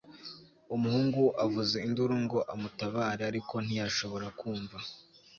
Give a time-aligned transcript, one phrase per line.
[0.75, 4.77] umuhungu avuza induru ngo amutabare, ariko ntiyashobora kumva